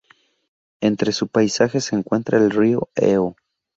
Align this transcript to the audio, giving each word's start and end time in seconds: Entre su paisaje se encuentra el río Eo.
Entre 0.79 1.11
su 1.11 1.27
paisaje 1.27 1.79
se 1.79 1.95
encuentra 1.95 2.39
el 2.39 2.49
río 2.49 2.89
Eo. 2.95 3.35